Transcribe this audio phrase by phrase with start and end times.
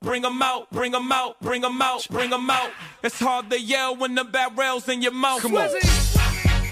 [0.00, 2.70] Bring 'em out, bring 'em out, bring 'em out, bring 'em out.
[3.04, 5.42] It's hard to yell when the barrel's in your mouth.
[5.42, 5.68] Come on.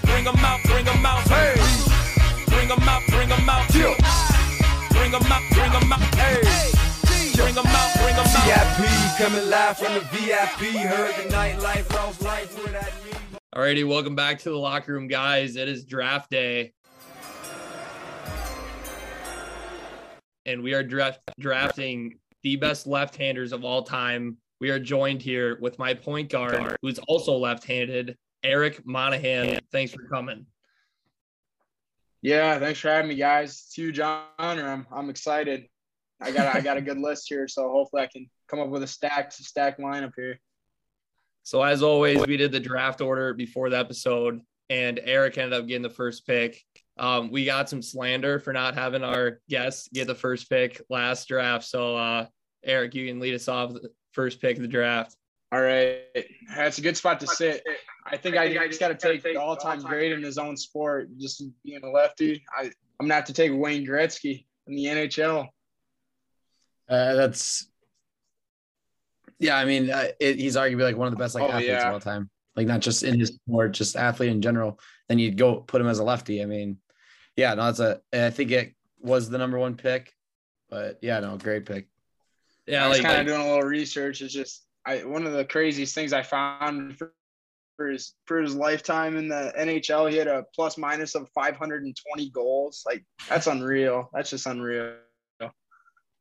[0.02, 1.22] Bring 'em out, bring 'em out.
[1.28, 1.54] Hey.
[2.46, 3.74] Bring 'em out, bring 'em out.
[3.74, 3.94] Yeah.
[4.90, 6.14] Bring 'em out, bring 'em out.
[6.14, 6.42] Hey.
[7.36, 8.44] Bring 'em out, bring 'em out.
[8.44, 10.76] VIP coming live from the VIP.
[10.78, 13.12] Heard the nightlife, lost life without me.
[13.54, 15.56] Alrighty, welcome back to the locker room, guys.
[15.56, 16.72] It is draft day.
[20.46, 24.36] And we are draft- drafting the best left-handers of all time.
[24.60, 29.58] We are joined here with my point guard, who's also left-handed, Eric Monahan.
[29.72, 30.46] Thanks for coming.
[32.22, 33.50] Yeah, thanks for having me, guys.
[33.50, 34.28] It's a huge honor.
[34.38, 35.66] I'm I'm excited.
[36.20, 38.82] I got I got a good list here, so hopefully I can come up with
[38.82, 40.38] a stacked stacked lineup here.
[41.42, 45.66] So as always, we did the draft order before the episode, and Eric ended up
[45.66, 46.62] getting the first pick.
[47.00, 51.26] Um, we got some slander for not having our guests get the first pick last
[51.28, 51.64] draft.
[51.64, 52.26] So uh,
[52.62, 55.16] Eric, you can lead us off the first pick of the draft.
[55.50, 56.02] All right,
[56.54, 57.64] that's a good spot to sit.
[58.06, 61.42] I think I, just got to take the all-time great in his own sport, just
[61.64, 62.44] being a lefty.
[62.56, 62.70] I
[63.00, 65.46] I'm gonna have to take Wayne Gretzky in the NHL.
[66.88, 67.66] Uh, that's
[69.38, 69.56] yeah.
[69.56, 71.88] I mean, uh, it, he's arguably like one of the best like Oh, athletes yeah.
[71.88, 72.28] of all time.
[72.56, 74.78] Like not just in his sport, just athlete in general.
[75.08, 76.42] Then you'd go put him as a lefty.
[76.42, 76.76] I mean,
[77.36, 78.00] yeah, no, that's a.
[78.12, 80.14] I think it was the number one pick,
[80.68, 81.88] but yeah, no, great pick.
[82.66, 84.22] Yeah, I was like, kind like of doing a little research.
[84.22, 87.12] It's just I one of the craziest things I found for,
[87.76, 90.10] for his for his lifetime in the NHL.
[90.10, 92.82] He had a plus minus of 520 goals.
[92.86, 94.10] Like that's unreal.
[94.12, 94.94] That's just unreal.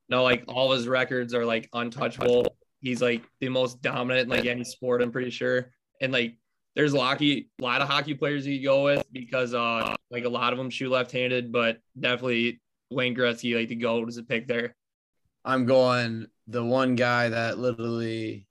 [0.10, 2.56] no, like all his records are like untouchable.
[2.82, 5.72] He's like the most dominant in like any sport, I'm pretty sure.
[6.02, 6.36] And like
[6.76, 10.30] there's a hockey, a lot of hockey players you go with because uh like a
[10.30, 14.48] lot of them shoot left-handed, but definitely Wayne Gretzky like the goat is a pick
[14.48, 14.76] there.
[15.46, 18.46] I'm going the one guy that literally.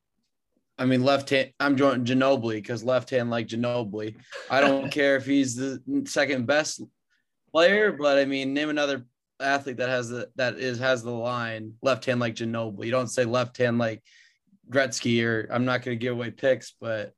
[0.80, 1.50] I mean, left hand.
[1.58, 4.14] I'm joining Ginobili because left hand like Ginobili.
[4.48, 6.80] I don't care if he's the second best
[7.50, 9.04] player, but I mean, name another
[9.40, 12.86] athlete that has the that is has the line left hand like Ginobili.
[12.86, 14.02] You don't say left hand like
[14.70, 17.12] Gretzky or I'm not going to give away picks, but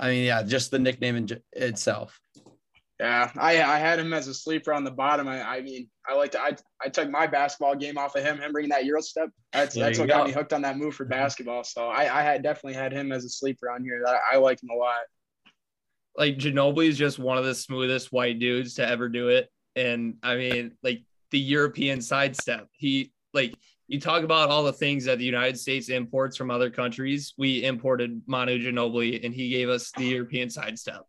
[0.00, 2.18] I mean, yeah, just the nickname in, itself.
[2.98, 5.28] Yeah, I I had him as a sleeper on the bottom.
[5.28, 8.40] I, I mean, I like to I I took my basketball game off of him.
[8.40, 9.28] Him bringing that Euro step.
[9.52, 11.64] That's There that's what got me hooked on that move for basketball.
[11.64, 14.02] So I I had definitely had him as a sleeper on here.
[14.04, 15.00] That I liked him a lot.
[16.16, 19.48] Like Ginobili is just one of the smoothest white dudes to ever do it.
[19.76, 22.68] And I mean, like the European sidestep.
[22.72, 23.54] He like
[23.90, 27.34] you talk about all the things that the United States imports from other countries.
[27.36, 31.02] We imported Manu Ginobili, and he gave us the European sidestep.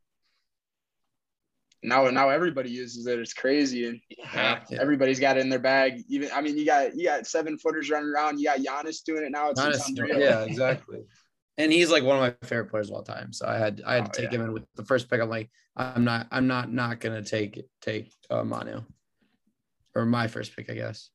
[1.83, 3.19] now now everybody uses it.
[3.19, 3.99] It's crazy, and
[4.33, 4.59] Yeah.
[4.69, 4.79] Yeah.
[4.81, 6.01] everybody's got it in their bag.
[6.09, 8.39] Even I mean, you got you got seven footers running around.
[8.39, 9.51] You got Giannis doing it now.
[9.51, 10.19] It's, it's Honestly, unreal.
[10.19, 11.01] yeah, exactly.
[11.59, 13.31] And he's like one of my favorite players of all time.
[13.31, 14.39] So I had I had to Oh, take yeah.
[14.39, 15.21] him in with the first pick.
[15.21, 18.81] I'm like, I'm not I'm not not gonna take take uh, Manu
[19.93, 21.09] or my first pick, I guess.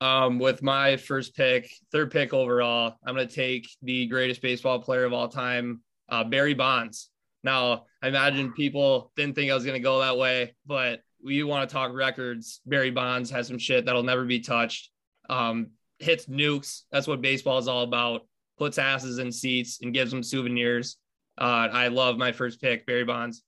[0.00, 4.78] Um, with my first pick, third pick overall, I'm going to take the greatest baseball
[4.80, 7.10] player of all time, uh, Barry Bonds.
[7.42, 11.42] Now, I imagine people didn't think I was going to go that way, but we
[11.42, 12.60] want to talk records.
[12.64, 14.90] Barry Bonds has some shit that'll never be touched.
[15.28, 16.82] Um, hits nukes.
[16.92, 18.22] That's what baseball is all about.
[18.56, 20.96] Puts asses in seats and gives them souvenirs.
[21.36, 23.42] Uh, I love my first pick, Barry Bonds.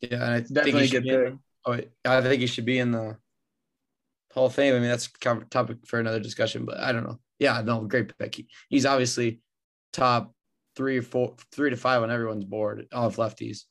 [0.00, 1.34] Yeah, and I think Definitely he a should good be in pick.
[1.64, 3.16] oh, I think he should be in the
[4.32, 4.74] Hall of Fame.
[4.74, 7.18] I mean, that's a topic for another discussion, but I don't know.
[7.38, 8.34] Yeah, no, great pick.
[8.34, 9.40] He, he's obviously
[9.92, 10.32] top
[10.76, 13.64] three or four, three to five on everyone's board, of lefties.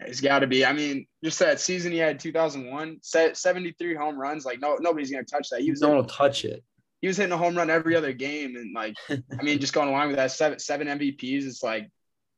[0.00, 0.64] It's got to be.
[0.64, 4.46] I mean, just that season he had 2001, se- 73 home runs.
[4.46, 5.60] Like no nobody's gonna touch that.
[5.60, 6.64] He was No one will touch it.
[7.02, 9.88] he was hitting a home run every other game, and like I mean, just going
[9.90, 11.44] along with that seven seven MVPs.
[11.46, 11.90] It's like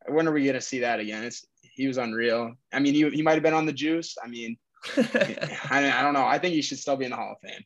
[0.09, 1.23] when are we gonna see that again?
[1.23, 2.53] It's he was unreal.
[2.73, 4.17] I mean, he, he might have been on the juice.
[4.23, 4.57] I mean,
[4.97, 6.27] I, I don't know.
[6.27, 7.63] I think he should still be in the Hall of Fame.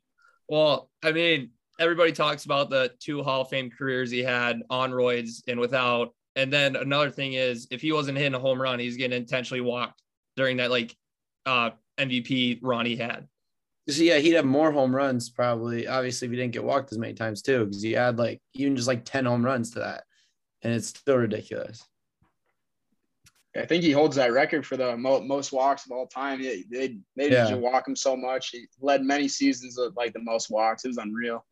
[0.48, 4.92] Well, I mean, everybody talks about the two Hall of Fame careers he had on
[4.92, 6.14] roids and without.
[6.36, 9.62] And then another thing is, if he wasn't hitting a home run, he's getting intentionally
[9.62, 10.02] walked
[10.36, 10.94] during that like
[11.46, 13.26] uh, MVP run he had.
[13.88, 15.86] So yeah, he'd have more home runs probably.
[15.86, 18.76] Obviously, if he didn't get walked as many times too, because he had like even
[18.76, 20.04] just like ten home runs to that,
[20.62, 21.84] and it's still ridiculous.
[23.58, 26.42] I think he holds that record for the mo- most walks of all time.
[26.42, 27.48] They they, they Yeah.
[27.48, 28.50] just walk him so much.
[28.50, 30.84] He led many seasons of like the most walks.
[30.84, 31.44] It was unreal.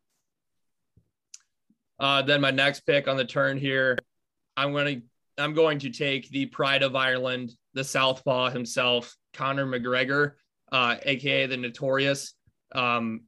[1.99, 3.97] Uh, then my next pick on the turn here,
[4.56, 5.06] I'm going to
[5.43, 10.33] I'm going to take the pride of Ireland, the Southpaw himself, Conor McGregor,
[10.71, 12.35] uh, aka the Notorious.
[12.75, 13.23] Um,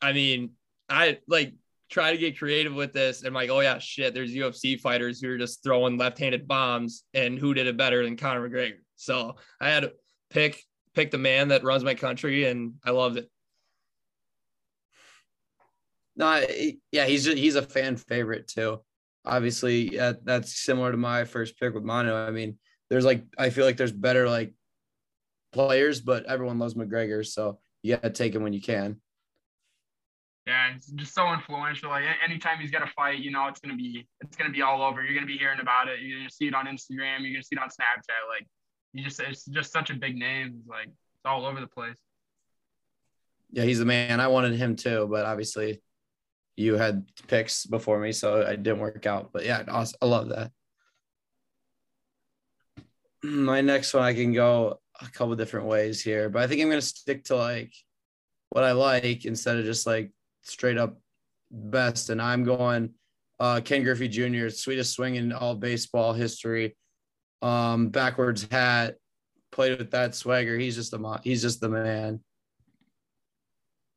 [0.00, 0.52] I mean,
[0.88, 1.54] I like
[1.94, 3.20] try to get creative with this.
[3.20, 7.04] And I'm like, oh yeah, shit, there's UFC fighters who are just throwing left-handed bombs,
[7.14, 8.78] and who did it better than Conor McGregor?
[8.96, 9.92] So I had to
[10.28, 10.60] pick
[10.94, 13.30] pick the man that runs my country, and I loved it.
[16.16, 16.44] No,
[16.90, 18.80] yeah, he's he's a fan favorite too.
[19.24, 22.12] Obviously, that's similar to my first pick with Manu.
[22.12, 22.58] I mean,
[22.90, 24.52] there's like I feel like there's better like
[25.52, 29.00] players, but everyone loves McGregor, so you gotta take him when you can.
[30.46, 31.88] Yeah, it's just so influential.
[31.88, 34.82] Like anytime he's got a fight, you know, it's gonna be it's gonna be all
[34.82, 35.02] over.
[35.02, 36.00] You're gonna be hearing about it.
[36.00, 37.20] You're gonna see it on Instagram.
[37.20, 38.28] You're gonna see it on Snapchat.
[38.28, 38.46] Like
[38.92, 40.56] you just it's just such a big name.
[40.60, 41.96] It's like it's all over the place.
[43.52, 44.20] Yeah, he's the man.
[44.20, 45.80] I wanted him too, but obviously
[46.56, 49.30] you had picks before me, so it didn't work out.
[49.32, 49.64] But yeah.
[49.66, 50.50] I love that.
[53.22, 56.68] My next one, I can go a couple different ways here, but I think I'm
[56.68, 57.72] gonna stick to like
[58.50, 60.12] what I like instead of just like
[60.44, 60.98] straight up
[61.50, 62.10] best.
[62.10, 62.90] And I'm going
[63.40, 66.76] uh, Ken Griffey Jr., sweetest swing in all baseball history.
[67.42, 68.96] Um, backwards hat,
[69.52, 70.56] played with that swagger.
[70.56, 72.20] He's just the he's just the man.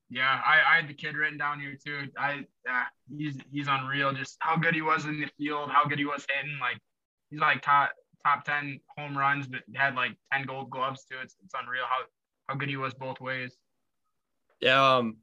[0.10, 2.10] Yeah, I, I had the kid written down here too.
[2.18, 2.84] I yeah,
[3.16, 4.14] he's he's unreal.
[4.14, 6.58] Just how good he was in the field, how good he was hitting.
[6.60, 6.78] Like
[7.30, 7.92] he's like top
[8.26, 11.18] top ten home runs, but had like ten Gold Gloves too.
[11.22, 12.06] It's it's unreal how
[12.48, 13.56] how good he was both ways.
[14.62, 15.18] Yeah, um,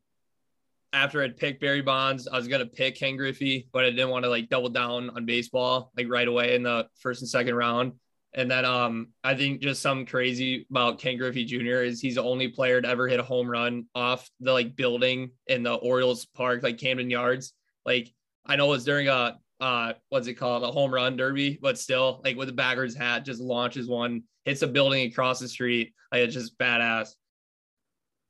[0.95, 4.25] after I'd picked Barry Bonds, I was gonna pick Ken Griffey, but I didn't want
[4.25, 7.93] to like double down on baseball like right away in the first and second round.
[8.33, 11.83] And then um, I think just something crazy about Ken Griffey Jr.
[11.83, 15.31] is he's the only player to ever hit a home run off the like building
[15.47, 17.53] in the Orioles Park, like Camden Yards.
[17.85, 18.13] Like
[18.47, 22.21] I know it's during a uh what's it called, a home run derby, but still
[22.25, 25.93] like with a backwards hat, just launches one, hits a building across the street.
[26.13, 27.11] Like it's just badass.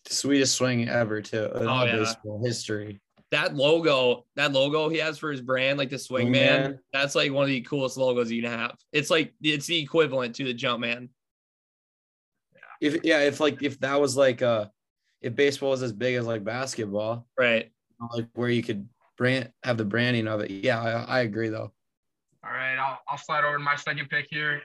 [0.06, 1.97] Sweetest swing ever too in oh, yeah.
[1.97, 3.01] baseball history
[3.35, 7.33] that logo, that logo he has for his brand, like the swing man, that's like
[7.33, 8.77] one of the coolest logos you can have.
[8.93, 11.09] It's like it's the equivalent to the jump man.
[12.55, 12.61] Yeah.
[12.89, 14.67] If yeah, if like if that was like uh
[15.21, 17.73] if baseball was as big as like basketball, right?
[18.12, 20.51] Like where you could brand have the branding of it.
[20.51, 21.73] Yeah, I, I agree though.
[22.45, 24.62] All right, I'll I'll slide over to my second pick here.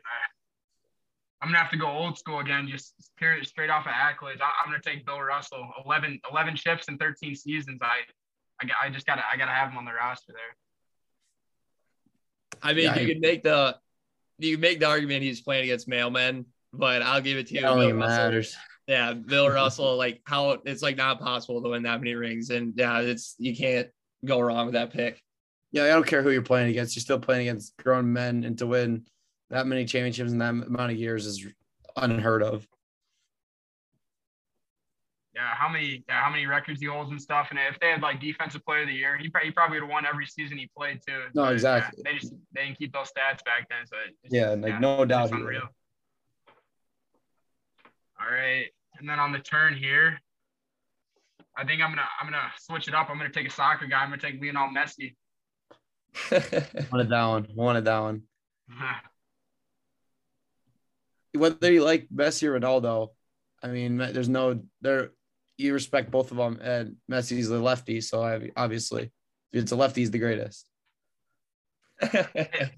[1.41, 4.41] I'm gonna have to go old school again, just straight off of accolades.
[4.41, 5.65] I'm gonna take Bill Russell.
[5.86, 7.80] 11, 11 chips in 13 seasons.
[7.81, 8.01] I
[8.62, 10.57] I, I just gotta I gotta have him on the roster there.
[12.62, 13.77] I mean, yeah, you can make the
[14.38, 17.65] you can make the argument he's playing against mailmen, but I'll give it to you.
[17.65, 18.56] It matters.
[18.88, 22.74] Yeah, Bill Russell, like how it's like not possible to win that many rings, and
[22.75, 23.88] yeah, it's you can't
[24.25, 25.21] go wrong with that pick.
[25.71, 26.95] Yeah, I don't care who you're playing against.
[26.95, 29.06] You're still playing against grown men, and to win
[29.50, 31.46] that many championships in that amount of years is
[31.96, 32.68] unheard of
[35.40, 37.48] yeah, how many yeah, how many records he holds and stuff.
[37.50, 39.90] And if they had like defensive player of the year, he, he probably would have
[39.90, 41.24] won every season he played too.
[41.34, 42.04] No, but, exactly.
[42.04, 43.96] Yeah, they just they didn't keep those stats back then, so
[44.30, 45.31] yeah, like yeah, no doubt.
[45.31, 45.62] Unreal.
[48.19, 48.66] All right,
[49.00, 50.19] and then on the turn here,
[51.56, 53.10] I think I'm gonna I'm gonna switch it up.
[53.10, 54.04] I'm gonna take a soccer guy.
[54.04, 55.16] I'm gonna take Lionel Messi.
[56.92, 57.48] wanted that one.
[57.56, 58.24] Wanted that one.
[61.33, 63.09] Whether you like Messi or Ronaldo,
[63.61, 65.11] I mean, there's no there
[65.57, 69.11] you respect both of them, and Messi's the lefty, so I, obviously,
[69.51, 70.65] if it's a lefty, he's the greatest.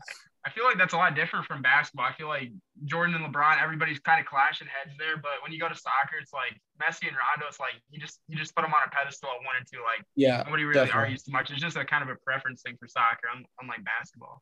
[0.43, 2.08] I feel like that's a lot different from basketball.
[2.10, 2.50] I feel like
[2.86, 6.17] Jordan and LeBron, everybody's kind of clashing heads there, but when you go to soccer,
[6.20, 7.46] it's like Messi and Rondo.
[7.48, 9.77] It's like you just you just put them on a pedestal at one and two.
[9.86, 11.13] Like yeah, nobody really definitely.
[11.13, 11.51] argues too much.
[11.51, 13.29] It's just a kind of a preference thing for soccer,
[13.62, 14.41] unlike basketball.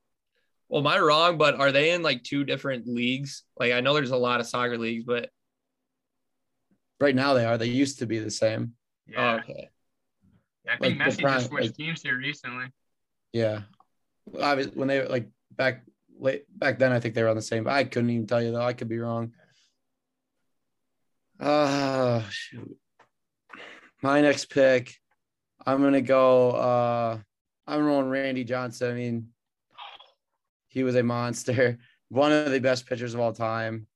[0.69, 1.37] Well, am I wrong?
[1.37, 3.43] But are they in like two different leagues?
[3.57, 5.29] Like I know there's a lot of soccer leagues, but
[6.99, 7.57] Right now they are.
[7.57, 8.73] They used to be the same.
[9.07, 9.33] Yeah.
[9.33, 9.69] Oh, okay.
[10.65, 12.65] Yeah, I think like Messi prime, just switched like, teams here recently.
[13.31, 13.61] Yeah.
[14.39, 15.85] Obviously, when they like back
[16.19, 17.67] late back then, I think they were on the same.
[17.67, 18.61] I couldn't even tell you though.
[18.61, 19.31] I could be wrong.
[21.39, 22.77] Uh shoot.
[24.01, 24.93] My next pick,
[25.65, 26.51] I'm gonna go.
[26.51, 27.17] uh
[27.65, 28.91] I'm rolling Randy Johnson.
[28.91, 29.29] I mean,
[30.69, 31.77] he was a monster,
[32.09, 33.87] one of the best pitchers of all time.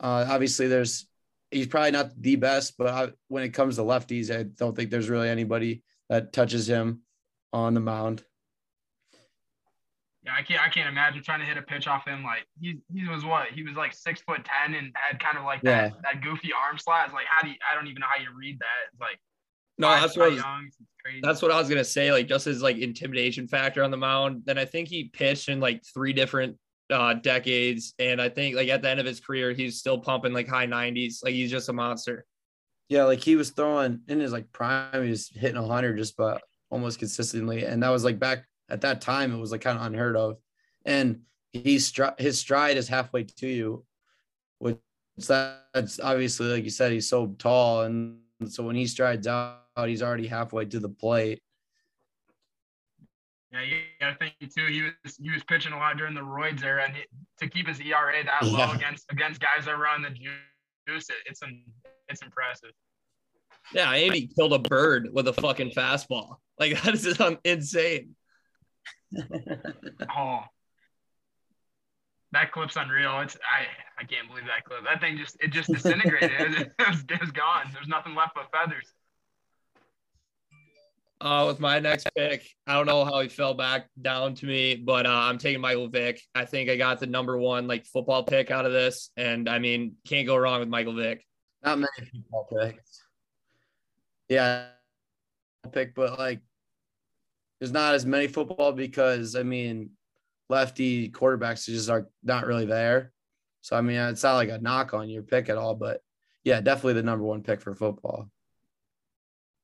[0.00, 1.06] Uh, obviously, there's
[1.50, 4.90] he's probably not the best, but I, when it comes to lefties, I don't think
[4.90, 7.02] there's really anybody that touches him
[7.52, 8.24] on the mound.
[10.24, 10.60] Yeah, I can't.
[10.60, 12.22] I can't imagine trying to hit a pitch off him.
[12.22, 13.48] Like he, he was what?
[13.48, 15.88] He was like six foot ten and had kind of like yeah.
[15.88, 17.12] that that goofy arm slot.
[17.12, 17.56] like how do you?
[17.70, 18.92] I don't even know how you read that.
[18.92, 19.18] It's like
[19.82, 20.42] no, that's what I was,
[21.22, 22.12] that's what I was gonna say.
[22.12, 24.42] Like just his like intimidation factor on the mound.
[24.44, 26.56] Then I think he pitched in like three different
[26.90, 27.94] uh, decades.
[27.98, 30.66] And I think like at the end of his career, he's still pumping like high
[30.66, 31.24] 90s.
[31.24, 32.24] Like he's just a monster.
[32.88, 36.14] Yeah, like he was throwing in his like prime, he was hitting a 100 just
[36.14, 39.32] about almost consistently, and that was like back at that time.
[39.32, 40.36] It was like kind of unheard of,
[40.84, 41.20] and
[41.52, 43.84] he's stri- his stride is halfway to you,
[44.58, 44.76] which
[45.16, 50.02] that's obviously like you said he's so tall, and so when he strides out, he's
[50.02, 51.42] already halfway to the plate.
[53.52, 54.66] Yeah, you gotta think too.
[54.66, 57.02] He was he was pitching a lot during the roids era, and he,
[57.38, 58.74] to keep his ERA that low Yeah.
[58.74, 61.40] against against guys that run the juice, it, it's
[62.08, 62.70] it's impressive.
[63.74, 66.36] Yeah, Randy killed a bird with a fucking fastball.
[66.58, 68.14] Like that is um, insane.
[70.16, 70.40] Oh,
[72.32, 73.20] that clip's unreal.
[73.20, 73.66] It's I
[74.00, 74.84] I can't believe that clip.
[74.84, 76.30] That thing just it just disintegrated.
[76.78, 77.70] it, was, it was gone.
[77.72, 78.92] There's nothing left but feathers.
[81.22, 84.74] Uh, with my next pick, I don't know how he fell back down to me,
[84.74, 86.20] but uh, I'm taking Michael Vick.
[86.34, 89.60] I think I got the number one like football pick out of this, and I
[89.60, 91.24] mean can't go wrong with Michael Vick.
[91.62, 93.04] Not many people picks.
[94.28, 94.64] Yeah,
[95.70, 96.40] pick, but like
[97.60, 99.90] there's not as many football because I mean
[100.48, 103.12] lefty quarterbacks just are not really there.
[103.60, 106.00] So I mean it's not like a knock on your pick at all, but
[106.42, 108.28] yeah, definitely the number one pick for football.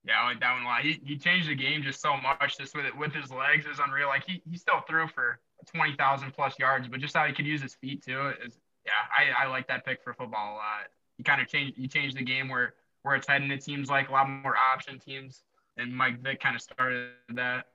[0.05, 0.83] Yeah, I like that one a lot.
[0.83, 2.59] He, he changed the game just so much.
[2.59, 4.09] Just with it with his legs is unreal.
[4.09, 7.47] Like he, he still threw for twenty thousand plus yards, but just how he could
[7.47, 8.93] use his feet too is yeah.
[9.17, 10.87] I, I like that pick for football a lot.
[11.17, 13.50] He kind of changed he changed the game where where it's heading.
[13.50, 15.43] It seems like a lot more option teams,
[15.76, 17.67] and Mike Vick kind of started that.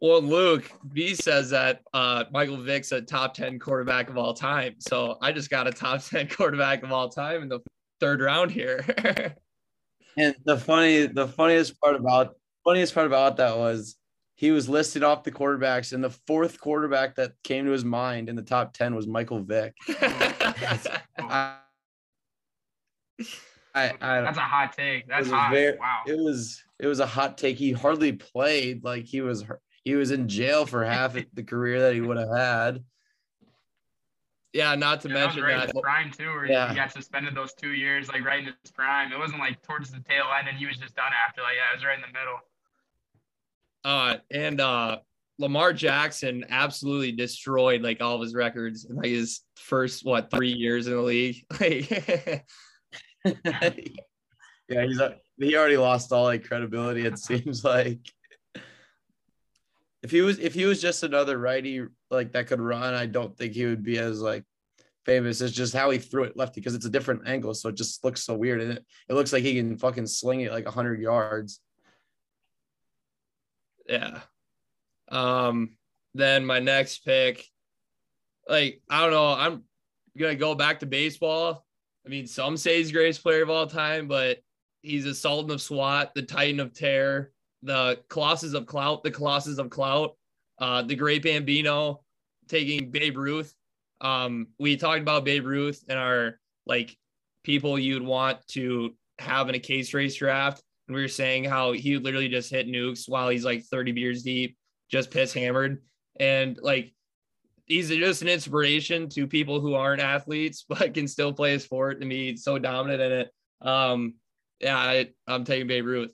[0.00, 4.74] Well, Luke B says that uh, Michael Vick's a top ten quarterback of all time,
[4.78, 7.60] so I just got a top ten quarterback of all time in the
[8.00, 9.36] third round here.
[10.16, 13.96] And the funny, the funniest part about funniest part about that was
[14.34, 18.28] he was listed off the quarterbacks, and the fourth quarterback that came to his mind
[18.28, 19.74] in the top ten was Michael Vick.
[21.18, 21.56] I,
[23.74, 25.08] I, I That's a hot take.
[25.08, 25.52] That's hot.
[25.52, 26.02] very- wow.
[26.06, 27.56] it was it was a hot take.
[27.56, 28.84] He hardly played.
[28.84, 29.44] Like he was
[29.84, 32.84] he was in jail for half the career that he would have had.
[34.52, 35.72] Yeah, not to Yeah, that was mention right in that.
[35.74, 36.68] his prime too, where Yeah.
[36.70, 39.12] he got suspended those two years, like right in his prime.
[39.12, 41.42] It wasn't like towards the tail end and he was just done after.
[41.42, 42.38] Like yeah, it was right in the middle.
[43.84, 44.98] Uh, and uh,
[45.38, 50.52] Lamar Jackson absolutely destroyed like all of his records in like his first what three
[50.52, 51.44] years in the league.
[51.60, 52.44] Like,
[54.68, 57.04] yeah, he's a, he already lost all like credibility.
[57.06, 58.00] It seems like
[60.02, 63.36] if he was if he was just another righty like that could run, I don't
[63.36, 64.44] think he would be as like
[65.04, 65.40] famous.
[65.40, 68.04] It's just how he threw it lefty because it's a different angle, so it just
[68.04, 68.60] looks so weird.
[68.60, 71.60] And it, it looks like he can fucking sling it like hundred yards.
[73.88, 74.20] yeah.
[75.08, 75.76] Um,
[76.14, 77.44] then my next pick,
[78.48, 79.62] like I don't know, I'm
[80.18, 81.64] gonna go back to baseball.
[82.04, 84.38] I mean, some say he's greatest player of all time, but
[84.82, 87.30] he's a Sultan of SWAT, the Titan of Terror,
[87.62, 90.16] the Colossus of Clout, the Colossus of Clout,
[90.58, 92.02] uh, the Great Bambino,
[92.48, 93.54] taking Babe Ruth.
[94.00, 96.96] Um, we talked about Babe Ruth and our like
[97.44, 100.62] people you'd want to have in a case race draft.
[100.88, 104.22] And we were saying how he literally just hit nukes while he's like 30 beers
[104.22, 104.56] deep,
[104.90, 105.82] just piss hammered.
[106.18, 106.92] And like
[107.66, 112.00] he's just an inspiration to people who aren't athletes but can still play a sport
[112.00, 113.30] to be so dominant in it.
[113.60, 114.14] Um
[114.60, 116.12] yeah, I, I'm taking Babe Ruth.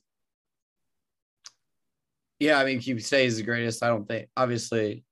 [2.39, 3.83] Yeah, I mean, you say he's the greatest.
[3.83, 5.05] I don't think obviously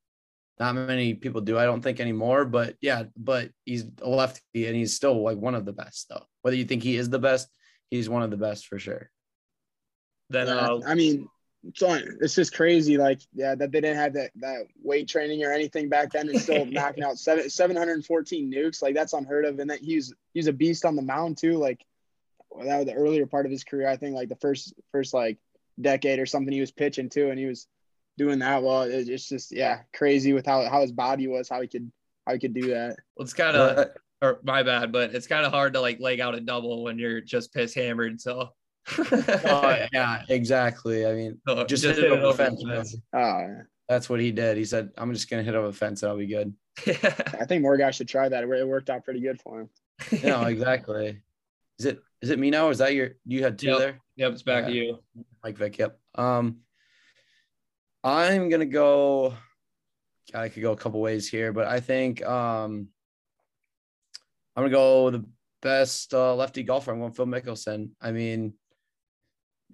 [0.59, 1.59] not many people do.
[1.59, 2.45] I don't think anymore.
[2.45, 6.25] But yeah, but he's a lefty and he's still like one of the best though.
[6.42, 7.49] Whether you think he is the best,
[7.90, 9.11] he's one of the best for sure.
[10.30, 11.28] Then Yeah, uh, I mean,
[11.64, 12.97] it's, on- it's just crazy.
[12.97, 16.40] Like, yeah, that they didn't have that, that weight training or anything back then, and
[16.40, 18.83] still knocking out seven seven hundred and fourteen nukes.
[18.83, 19.59] Like that's unheard of.
[19.59, 21.59] And that he's he's a beast on the mound too.
[21.59, 21.85] Like
[22.64, 23.88] that was the earlier part of his career.
[23.88, 25.38] I think like the first first like
[25.80, 27.66] decade or something he was pitching too, and he was
[28.18, 28.83] doing that well.
[28.83, 31.90] It's just yeah, crazy with how how his body was, how he could
[32.26, 32.97] how he could do that.
[33.18, 33.88] it's kind of
[34.23, 36.99] or my bad, but it's kind of hard to like leg out a double when
[36.99, 38.21] you're just piss hammered.
[38.21, 38.50] So,
[38.99, 41.06] oh, yeah, exactly.
[41.06, 42.61] I mean, So just, hit, it over the fence.
[42.61, 42.76] the man.
[42.76, 42.97] fence.
[43.12, 44.56] Uh, That's what he did.
[44.56, 46.02] He said, "I'm just gonna hit over the fence.
[46.02, 46.54] and I'll be good."
[46.87, 48.45] I think more guys should try that.
[48.45, 49.71] It it worked out pretty good for him.
[50.11, 51.21] You know exactly.
[51.78, 52.68] Is it is it me now?
[52.68, 53.78] Or is that your you had two Yep.
[53.78, 54.00] there?
[54.16, 54.99] Yep, it's back to you.
[55.44, 55.78] Mike Vick.
[55.78, 55.99] Yep.
[56.14, 56.58] Um,
[58.02, 59.35] I'm gonna go.
[60.32, 62.88] God, I could go a couple ways here, but I think um,
[64.56, 65.25] I'm gonna go the
[65.62, 66.92] best uh, lefty golfer.
[66.92, 67.90] I'm going Phil Mickelson.
[68.00, 68.54] I mean,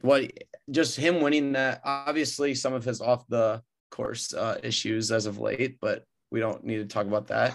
[0.01, 0.31] what
[0.71, 1.81] just him winning that?
[1.85, 6.65] Obviously, some of his off the course uh, issues as of late, but we don't
[6.65, 7.55] need to talk about that.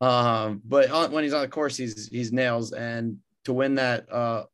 [0.00, 4.12] Um, but on, when he's on the course, he's he's nails, and to win that
[4.12, 4.44] uh,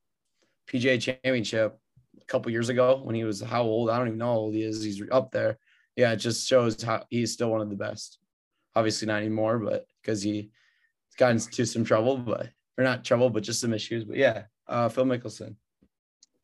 [0.68, 1.78] PGA Championship,
[2.20, 3.88] a couple years ago when he was how old?
[3.88, 4.84] I don't even know how old he is.
[4.84, 5.58] He's up there.
[5.96, 8.18] Yeah, it just shows how he's still one of the best.
[8.74, 10.48] Obviously not anymore, but because he's
[11.16, 14.04] gotten into some trouble, but or not trouble, but just some issues.
[14.04, 15.56] But yeah, uh, Phil Mickelson.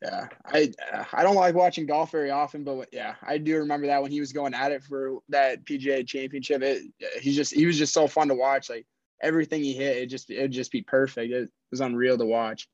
[0.02, 0.72] Yeah, I
[1.12, 4.20] I don't like watching golf very often, but yeah, I do remember that when he
[4.20, 6.62] was going at it for that PGA Championship.
[6.62, 6.82] It
[7.20, 8.70] he's just he was just so fun to watch.
[8.70, 8.86] Like
[9.22, 11.32] everything he hit, it just it'd just be perfect.
[11.32, 12.68] It was unreal to watch.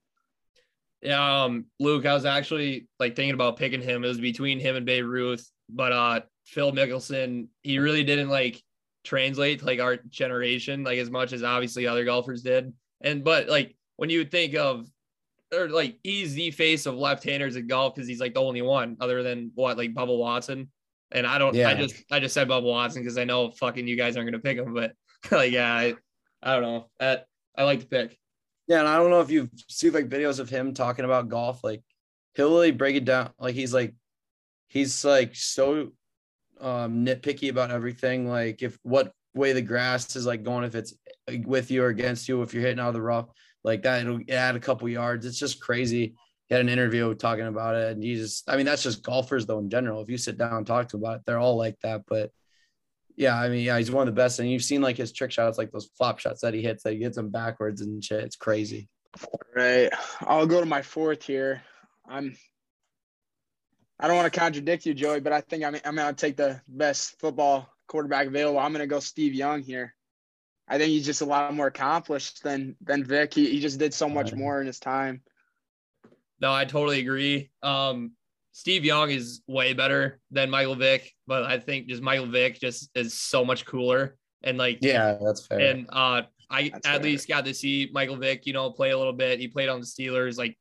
[1.02, 4.04] Yeah, um, Luke, I was actually like thinking about picking him.
[4.04, 8.62] It was between him and Babe Ruth, but uh, Phil Mickelson, he really didn't like
[9.04, 12.72] translate to like our generation like as much as obviously other golfers did.
[13.02, 14.88] And but like when you think of
[15.52, 18.96] or like he's the face of left-handers in golf because he's like the only one
[19.00, 20.70] other than what like Bubba Watson.
[21.12, 21.54] And I don't.
[21.54, 21.68] Yeah.
[21.68, 24.42] I just I just said Bubba Watson because I know fucking you guys aren't gonna
[24.42, 24.92] pick him, but
[25.30, 25.94] like yeah, I,
[26.44, 26.86] I don't know.
[27.00, 28.18] That I like to pick.
[28.68, 31.64] Yeah, and I don't know if you've seen like videos of him talking about golf.
[31.64, 31.82] Like
[32.34, 33.30] he'll really break it down.
[33.38, 33.94] Like he's like
[34.68, 35.92] he's like so
[36.60, 38.28] um nitpicky about everything.
[38.28, 40.94] Like if what way the grass is like going, if it's
[41.44, 43.28] with you or against you, if you're hitting out of the rough
[43.64, 45.26] like that it'll add a couple yards.
[45.26, 46.14] It's just crazy.
[46.46, 49.46] He had an interview talking about it, and he just I mean that's just golfers
[49.46, 50.02] though in general.
[50.02, 52.02] If you sit down and talk to about it, they're all like that.
[52.06, 52.30] But
[53.16, 54.38] yeah, I mean, yeah, he's one of the best.
[54.38, 56.92] And you've seen like his trick shots, like those flop shots that he hits, that
[56.92, 58.24] he gets them backwards and shit.
[58.24, 58.88] It's crazy.
[59.22, 59.90] All right.
[60.20, 61.62] I'll go to my fourth here.
[62.08, 62.36] I'm
[63.98, 66.60] I don't want to contradict you, Joey, but I think I'm I'm gonna take the
[66.66, 68.58] best football quarterback available.
[68.58, 69.94] I'm gonna go Steve Young here.
[70.66, 73.34] I think he's just a lot more accomplished than than Vick.
[73.34, 75.22] He, he just did so much more in his time.
[76.40, 77.50] No, I totally agree.
[77.62, 78.12] Um,
[78.54, 82.88] Steve Young is way better than Michael Vick, but I think just Michael Vick just
[82.94, 84.16] is so much cooler.
[84.44, 85.58] And like, yeah, that's fair.
[85.58, 87.02] And uh, I that's at fair.
[87.02, 89.40] least got to see Michael Vick, you know, play a little bit.
[89.40, 90.56] He played on the Steelers like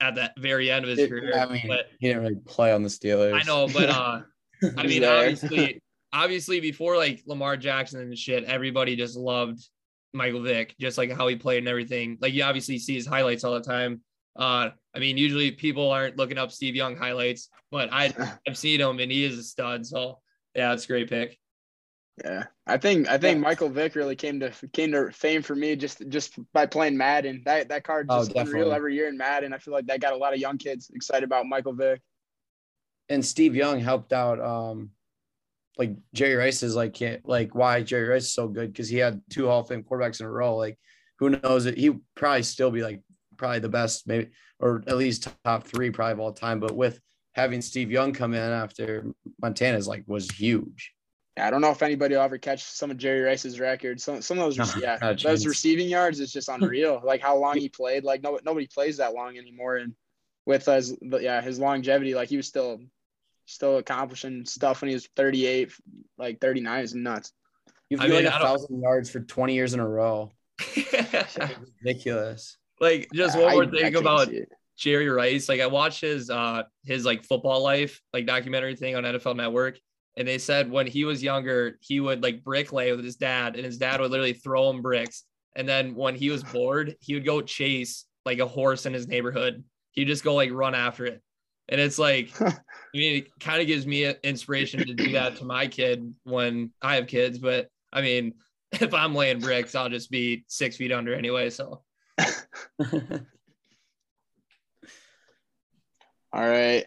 [0.00, 1.36] at that very end of his it, career.
[1.36, 3.34] I mean, but, he didn't really play on the Steelers.
[3.34, 4.22] I know, but uh,
[4.78, 5.82] I mean, obviously,
[6.14, 9.68] obviously before like Lamar Jackson and shit, everybody just loved
[10.14, 12.16] Michael Vick, just like how he played and everything.
[12.22, 14.00] Like you obviously see his highlights all the time.
[14.36, 18.12] Uh, I mean, usually people aren't looking up Steve Young highlights, but I
[18.48, 19.86] I've seen him and he is a stud.
[19.86, 20.18] So
[20.54, 21.38] yeah, it's a great pick.
[22.22, 23.42] Yeah, I think I think yeah.
[23.42, 27.42] Michael Vick really came to came to fame for me just just by playing Madden.
[27.44, 29.52] That that card oh, just oh, unreal every year in Madden.
[29.52, 32.00] I feel like that got a lot of young kids excited about Michael Vick.
[33.08, 34.90] And Steve Young helped out um
[35.76, 38.98] like Jerry Rice is like can't like why Jerry Rice is so good because he
[38.98, 40.56] had two Hall of Fame quarterbacks in a row.
[40.56, 40.78] Like
[41.18, 41.76] who knows it?
[41.76, 43.02] He probably still be like
[43.36, 46.60] probably the best, maybe or at least top three probably of all time.
[46.60, 47.00] But with
[47.32, 49.06] having Steve Young come in after
[49.40, 50.92] Montana's like was huge.
[51.36, 54.04] I don't know if anybody will ever catch some of Jerry Rice's records.
[54.04, 57.00] Some some of those, yeah, oh, those receiving yards is just unreal.
[57.04, 58.04] like how long he played.
[58.04, 59.76] Like no nobody plays that long anymore.
[59.76, 59.94] And
[60.46, 62.78] with his yeah his longevity, like he was still
[63.46, 65.72] still accomplishing stuff when he was 38,
[66.18, 67.32] like 39 is nuts.
[67.90, 70.30] You've got like a thousand yards for 20 years in a row.
[71.82, 72.56] ridiculous.
[72.80, 74.28] Like just one more thing about
[74.76, 75.48] Jerry Rice.
[75.48, 79.78] Like I watched his uh his like football life like documentary thing on NFL Network.
[80.16, 83.64] And they said when he was younger, he would like bricklay with his dad, and
[83.64, 85.24] his dad would literally throw him bricks.
[85.56, 89.08] And then when he was bored, he would go chase like a horse in his
[89.08, 89.64] neighborhood.
[89.92, 91.20] He'd just go like run after it.
[91.68, 92.54] And it's like, I
[92.94, 96.96] mean, it kind of gives me inspiration to do that to my kid when I
[96.96, 97.38] have kids.
[97.38, 98.34] But I mean,
[98.72, 101.50] if I'm laying bricks, I'll just be six feet under anyway.
[101.50, 101.82] So.
[106.32, 106.84] all right.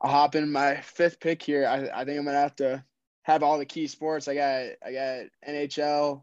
[0.00, 1.66] I'll hop in my fifth pick here.
[1.66, 2.84] I, I think I'm gonna have to
[3.22, 4.28] have all the key sports.
[4.28, 6.22] I got I got NHL,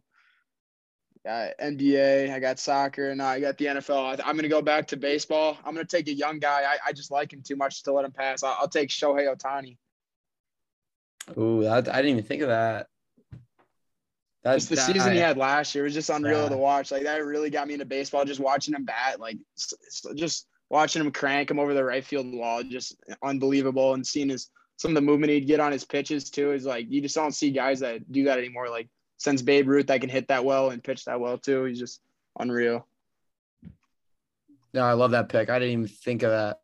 [1.26, 4.22] got NBA, I got soccer, and I got the NFL.
[4.24, 5.58] I, am to go back to baseball.
[5.66, 6.64] I'm to take a young guy.
[6.64, 8.44] I, I just like him too much to let him pass.
[8.44, 9.78] I'll, I'll take Shohei Ohtani.
[11.38, 12.88] Ooh, I, I didn't even think of that.
[14.44, 16.50] That's the that, season he had last year was just unreal yeah.
[16.50, 16.92] to watch.
[16.92, 18.26] Like that really got me into baseball.
[18.26, 19.38] Just watching him bat, like
[20.16, 23.94] just watching him crank him over the right field wall, just unbelievable.
[23.94, 26.88] And seeing his some of the movement he'd get on his pitches too is like
[26.90, 28.70] you just don't see guys that do that anymore.
[28.70, 31.64] Like since Babe Ruth that can hit that well and pitch that well too.
[31.64, 32.02] He's just
[32.38, 32.86] unreal.
[34.74, 35.50] No, I love that pick.
[35.50, 36.60] I didn't even think of that.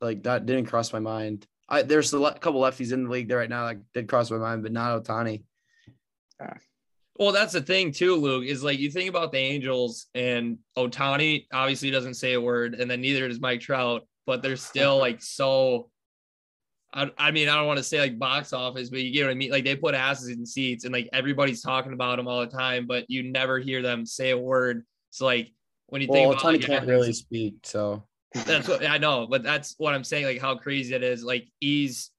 [0.00, 1.46] Like that didn't cross my mind.
[1.68, 4.38] I there's a couple lefties in the league there right now that did cross my
[4.38, 5.42] mind, but not Ohtani.
[6.40, 6.54] Yeah.
[7.18, 8.44] Well, that's the thing too, Luke.
[8.44, 12.90] Is like you think about the Angels and Ohtani obviously doesn't say a word, and
[12.90, 15.90] then neither does Mike Trout, but they're still like so
[16.92, 19.30] I, I mean, I don't want to say like box office, but you get what
[19.30, 19.50] I mean.
[19.50, 22.86] Like they put asses in seats and like everybody's talking about them all the time,
[22.86, 24.84] but you never hear them say a word.
[25.10, 25.52] So like
[25.86, 28.04] when you well, think about Tony like, can't really speak, so
[28.46, 30.26] That's what I know, but that's what I'm saying.
[30.26, 31.22] Like how crazy it is.
[31.22, 32.10] Like he's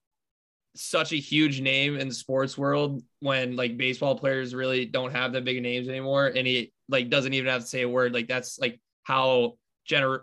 [0.75, 5.33] such a huge name in the sports world when like baseball players really don't have
[5.33, 8.13] that big names anymore, and he like doesn't even have to say a word.
[8.13, 9.55] Like that's like how
[9.89, 10.21] gener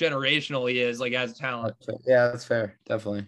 [0.00, 1.74] generational he is, like as a talent.
[2.06, 2.78] Yeah, that's fair.
[2.86, 3.26] Definitely.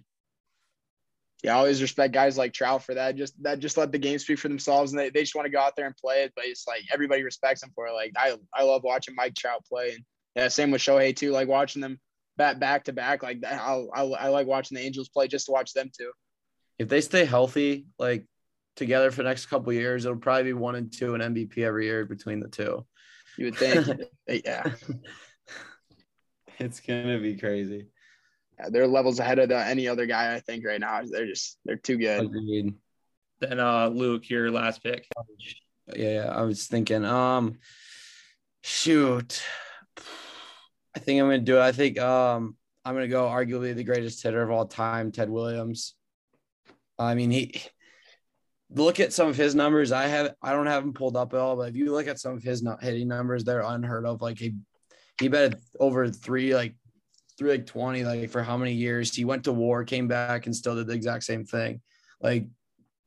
[1.43, 3.17] Yeah, I always respect guys like Trout for that.
[3.17, 5.53] Just that just let the game speak for themselves and they, they just want to
[5.53, 6.33] go out there and play it.
[6.35, 7.93] But it's like everybody respects him for it.
[7.93, 9.91] Like I I love watching Mike Trout play.
[9.91, 10.05] And
[10.37, 11.33] yeah, same with Shohei too.
[11.33, 12.01] Like watching them
[12.39, 13.23] back back to back.
[13.23, 16.11] Like that I, I, I like watching the Angels play just to watch them too.
[16.79, 18.27] If they stay healthy, like
[18.77, 21.87] together for the next couple years, it'll probably be one and two an MVP every
[21.87, 22.85] year between the two.
[23.39, 24.01] You would think.
[24.45, 24.73] yeah.
[26.61, 27.89] It's gonna be crazy.
[28.59, 31.01] Yeah, they're levels ahead of the, any other guy I think right now.
[31.05, 32.27] They're just they're too good.
[32.27, 32.75] Agreed.
[33.41, 35.07] Then uh Luke, your last pick.
[35.95, 37.59] Yeah, yeah, I was thinking, um,
[38.63, 39.43] shoot,
[40.97, 41.63] I think I'm gonna do it.
[41.63, 45.95] I think um I'm gonna go arguably the greatest hitter of all time, Ted Williams.
[46.99, 47.61] I mean, he
[48.71, 49.93] look at some of his numbers.
[49.93, 52.21] I have I don't have him pulled up at all, but if you look at
[52.21, 54.23] some of his not hitting numbers, they're unheard of.
[54.23, 54.55] Like he
[55.21, 56.75] he bet over three like
[57.39, 60.55] three like 20 like for how many years he went to war came back and
[60.55, 61.81] still did the exact same thing
[62.21, 62.47] like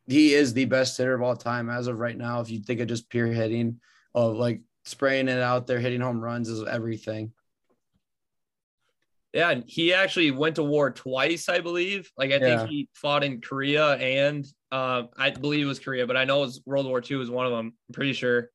[0.07, 2.79] he is the best hitter of all time as of right now if you think
[2.79, 3.79] of just pure hitting
[4.13, 7.31] of like spraying it out there hitting home runs is everything
[9.37, 12.11] Yeah, and he actually went to war twice, I believe.
[12.17, 12.57] Like I Yeah.
[12.57, 16.39] think he fought in Korea and uh, I believe it was Korea, but I know
[16.39, 17.67] it was World War II was one of them.
[17.87, 18.49] I'm pretty sure.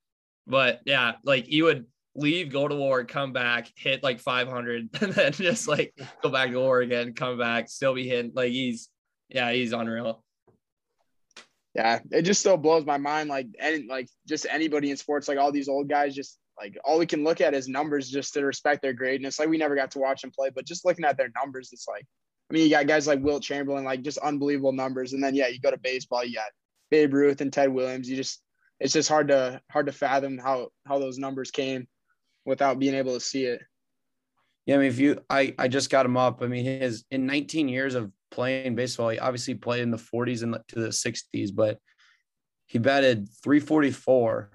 [0.49, 5.12] But yeah, like he would leave, go to war, come back, hit like 500, and
[5.12, 8.33] then just like go back to war again, come back, still be hitting.
[8.35, 8.88] Like he's
[9.29, 10.25] yeah, he's unreal.
[11.77, 13.29] Yeah, it just still blows my mind.
[13.29, 16.98] Like any like just anybody in sports, like all these old guys, just like all
[16.98, 19.38] we can look at is numbers just to respect their greatness.
[19.38, 21.88] Like we never got to watch them play, but just looking at their numbers, it's
[21.88, 22.05] like
[22.51, 25.12] I mean, you got guys like Wilt Chamberlain, like just unbelievable numbers.
[25.12, 26.51] And then yeah, you go to baseball, you got
[26.90, 28.09] Babe Ruth and Ted Williams.
[28.09, 28.42] You just
[28.79, 31.87] it's just hard to hard to fathom how how those numbers came
[32.44, 33.62] without being able to see it.
[34.66, 36.40] Yeah, I mean, if you, I, I just got him up.
[36.40, 40.42] I mean, his in 19 years of playing baseball, he obviously played in the 40s
[40.44, 41.79] and to the 60s, but
[42.66, 44.51] he batted 344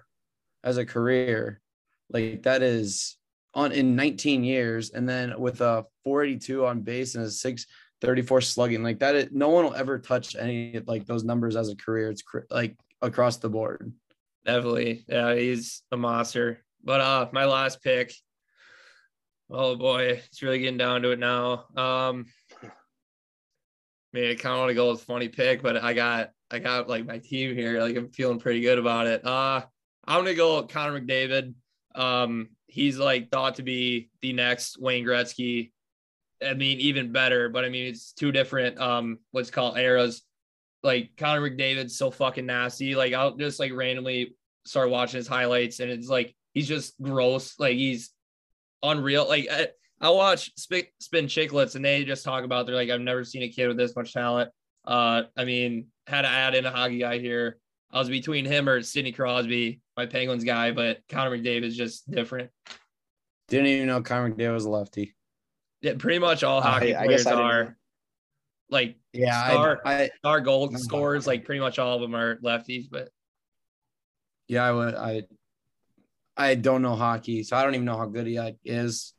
[0.63, 1.61] as a career.
[2.09, 3.17] Like that is
[3.53, 8.83] on in 19 years, and then with a 482 on base and a 634 slugging,
[8.83, 9.15] like that.
[9.15, 12.09] Is, no one will ever touch any like those numbers as a career.
[12.09, 13.91] It's cr- like across the board.
[14.45, 15.05] Definitely.
[15.07, 16.63] Yeah, he's a monster.
[16.83, 18.13] But uh my last pick.
[19.49, 21.65] Oh boy, it's really getting down to it now.
[21.75, 22.25] Um
[24.13, 26.87] man, I kind of want to go with funny pick, but I got I got
[26.87, 27.81] like my team here.
[27.81, 29.25] Like I'm feeling pretty good about it.
[29.25, 29.61] Uh
[30.05, 31.53] I'm gonna go Connor McDavid.
[31.97, 35.71] Um, he's like thought to be the next Wayne Gretzky.
[36.45, 40.21] I mean, even better, but I mean it's two different um what's called eras.
[40.83, 42.95] Like Connor McDavid's so fucking nasty.
[42.95, 47.59] Like I'll just like randomly start watching his highlights and it's like he's just gross.
[47.59, 48.11] Like he's
[48.83, 49.27] unreal.
[49.27, 53.01] Like I, I watch Spin, Spittin' Chiclets and they just talk about they're like I've
[53.01, 54.51] never seen a kid with this much talent.
[54.85, 57.57] Uh, I mean, had to add in a hockey guy here.
[57.91, 62.09] I was between him or Sidney Crosby, my Penguins guy, but Connor McDavid is just
[62.09, 62.51] different.
[63.49, 65.15] Didn't even know Connor McDavid was a lefty.
[65.81, 67.77] Yeah, pretty much all hockey I players guess I are
[68.69, 71.25] like Yeah, Star- I, I our goal scorers.
[71.25, 71.33] wow.
[71.33, 73.09] Like pretty much all of them are lefties, but
[74.47, 74.95] Yeah, I would.
[74.95, 75.23] I
[76.35, 79.13] I don't know hockey, so I don't even know how good he like, is.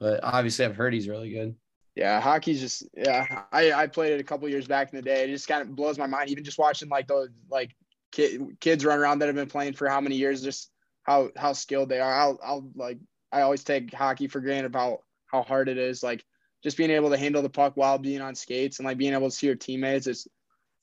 [0.00, 1.54] But obviously, I've heard he's really good.
[1.94, 3.44] Yeah, hockey's just yeah.
[3.52, 5.24] I I played it a couple years back in the day.
[5.24, 6.30] It just kind of blows my mind.
[6.30, 7.74] Even just watching like those like
[8.16, 10.70] kid, kids run around that have been playing for how many years, just
[11.02, 12.12] how how skilled they are.
[12.12, 12.98] I'll I'll like
[13.30, 16.02] I always take hockey for granted about how hard it is.
[16.02, 16.24] Like
[16.64, 19.28] just being able to handle the puck while being on skates and like being able
[19.30, 20.06] to see your teammates.
[20.06, 20.26] It's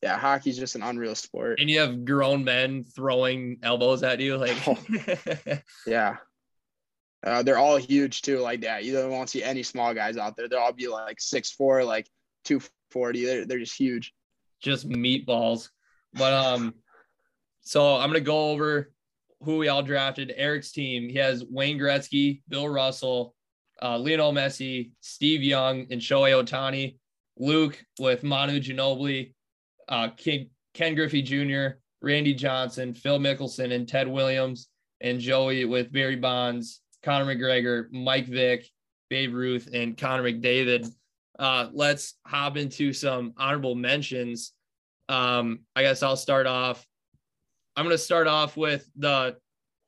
[0.04, 1.60] yeah, hockey's just an unreal sport.
[1.60, 4.38] and you have grown men throwing elbows at you.
[4.38, 4.58] Like
[5.88, 6.18] Yeah.
[7.26, 8.84] Uh, they're all huge too, like that.
[8.84, 10.48] You don't won't see any small guys out there.
[10.50, 12.06] They'll all be like six four, like
[12.44, 13.26] two forty.
[13.26, 14.14] They're they're just huge.
[14.62, 15.70] just meatballs.
[16.14, 16.74] But um,
[17.64, 18.92] so I'm gonna go over
[19.42, 20.34] who we all drafted.
[20.36, 21.10] Eric's team.
[21.10, 23.36] He has Wayne Gretzky, Bill Russell,
[23.82, 26.96] uh, Lionel Messi, Steve Young, and Shohei Ohtani.
[27.38, 29.34] Luke with Manu Ginobili,
[29.90, 34.68] uh, King, Ken Griffey Jr., Randy Johnson, Phil Mickelson, and Ted Williams,
[35.02, 38.68] and Joey with Barry Bonds, Conor McGregor, Mike Vick,
[39.10, 40.88] Babe Ruth, and Connor McDavid.
[41.40, 44.54] Uh, let's hop into some honorable mentions.
[45.10, 46.86] Um, I guess I'll start off.
[47.76, 49.38] I'm going to start off with the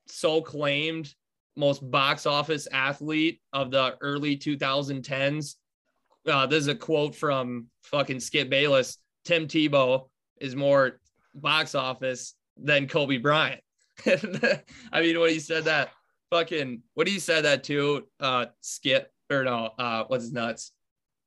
[0.08, 1.14] so claimed
[1.56, 5.56] most box office athlete of the early 2010s.
[6.28, 8.98] Uh, this is a quote from fucking Skip Bayless.
[9.24, 10.10] Tim Tebow
[10.42, 11.00] is more
[11.34, 13.62] box office than Kobe Bryant.
[14.06, 15.90] I mean, when he said that,
[16.32, 20.72] fucking, what he said that to, uh, Skip, or no, uh, what's his nuts?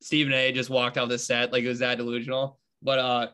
[0.00, 2.58] Stephen A just walked out the set like it was that delusional.
[2.82, 3.28] But uh,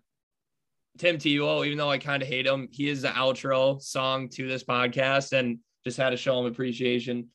[0.98, 4.46] Tim Tebow, even though I kind of hate him, he is the outro song to
[4.46, 7.28] this podcast and just had to show him appreciation.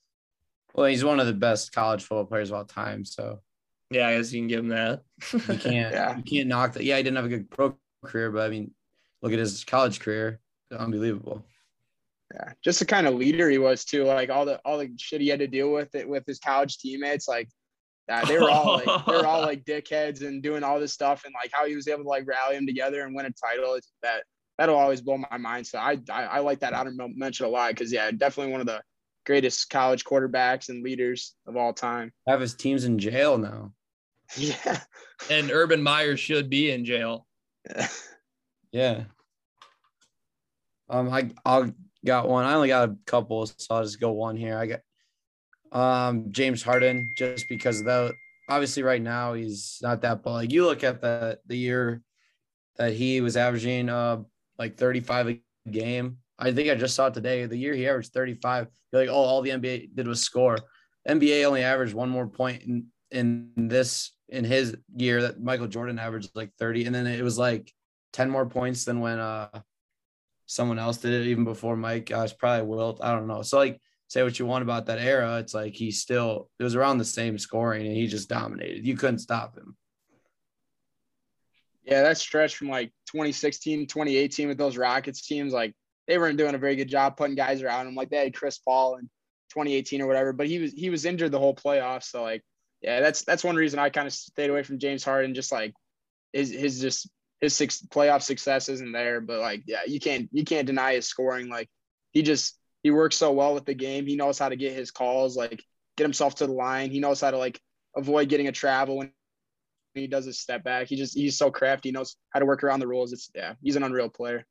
[0.74, 3.04] Well, he's one of the best college football players of all time.
[3.04, 3.40] So
[3.92, 5.02] yeah, I guess you can give him that.
[5.34, 6.18] you can't yeah.
[6.18, 6.84] you can't knock that.
[6.84, 8.72] Yeah, he didn't have a good pro career, but I mean,
[9.22, 10.40] look at his college career.
[10.72, 11.44] Unbelievable.
[12.34, 14.04] Yeah, just the kind of leader he was too.
[14.06, 16.78] Like all the all the shit he had to deal with it with his college
[16.78, 17.28] teammates.
[17.28, 17.50] Like
[18.10, 21.24] that they were all like they were all like dickheads and doing all this stuff
[21.26, 23.76] and like how he was able to like rally them together and win a title.
[23.76, 24.24] It's that
[24.58, 25.68] that'll always blow my mind.
[25.68, 28.68] So I I, I like that honor mention a lot because yeah, definitely one of
[28.68, 28.82] the
[29.26, 32.12] greatest college quarterbacks and leaders of all time.
[32.28, 33.72] Have his teams in jail now.
[34.38, 34.82] Yeah.
[35.32, 37.26] And Urban Meyer should be in jail.
[38.72, 39.06] yeah.
[40.88, 41.74] Um, I I
[42.06, 42.46] got one.
[42.46, 44.56] I only got a couple, so I'll just go one here.
[44.56, 44.82] I got
[45.72, 48.12] um James Harden, just because though
[48.48, 52.02] obviously right now he's not that but like you look at the the year
[52.78, 54.18] that he was averaging uh
[54.58, 56.18] like 35 a game.
[56.38, 57.46] I think I just saw it today.
[57.46, 60.58] The year he averaged 35, you're like, oh, all the NBA did was score.
[61.08, 65.98] NBA only averaged one more point in in this in his year that Michael Jordan
[65.98, 67.74] averaged like 30, and then it was like
[68.14, 69.62] 10 more points than when uh
[70.46, 72.08] someone else did it even before Mike.
[72.08, 73.00] Gosh, probably Wilt.
[73.04, 73.42] I don't know.
[73.42, 76.76] So like say what you want about that era, it's like he still it was
[76.76, 78.86] around the same scoring and he just dominated.
[78.86, 79.78] You couldn't stop him.
[81.84, 85.74] Yeah, that stretch from like 2016, 2018 with those Rockets teams, like
[86.08, 87.96] they weren't doing a very good job putting guys around him.
[87.96, 89.04] Like they had Chris Paul in
[89.52, 92.06] 2018 or whatever, but he was he was injured the whole playoffs.
[92.06, 92.44] So like,
[92.82, 95.36] yeah, that's that's one reason I kind of stayed away from James Harden.
[95.36, 95.74] Just like
[96.34, 97.10] his his just
[97.42, 101.08] his six playoff success isn't there, but like, yeah, you can't you can't deny his
[101.08, 101.48] scoring.
[101.48, 101.70] Like
[102.12, 104.06] he just he works so well with the game.
[104.06, 105.64] He knows how to get his calls, like
[105.98, 106.92] get himself to the line.
[106.92, 107.60] He knows how to like
[107.96, 109.12] avoid getting a travel when
[109.96, 110.88] he does his step back.
[110.88, 111.90] He just he's so crafty.
[111.90, 113.14] He knows how to work around the rules.
[113.14, 114.46] It's yeah, he's an unreal player.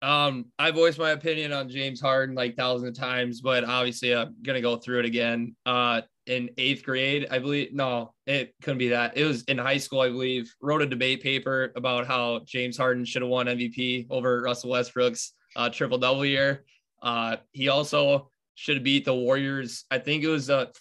[0.00, 4.36] Um, I voiced my opinion on James Harden like thousands of times, but obviously I'm
[4.42, 5.56] gonna go through it again.
[5.66, 7.72] Uh, in eighth grade, I believe.
[7.72, 9.16] No, it couldn't be that.
[9.16, 10.54] It was in high school, I believe.
[10.60, 15.32] Wrote a debate paper about how James Harden should have won MVP over Russell Westbrook's
[15.56, 16.64] uh, triple double year.
[17.02, 19.84] Uh, he also should beat the Warriors.
[19.90, 20.72] I think it was the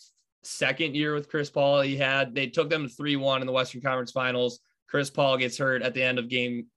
[0.43, 1.81] second year with Chris Paul.
[1.81, 4.59] He had they took them three one in the Western Conference Finals.
[4.89, 6.67] Chris Paul gets hurt at the end of game